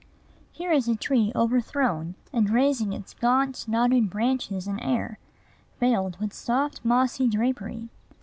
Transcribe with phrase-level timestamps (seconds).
[0.51, 5.19] Here is a tree overthrown, and raising its gaunt, knotted branches in air,
[5.79, 7.87] veiled with soft mossy drapery.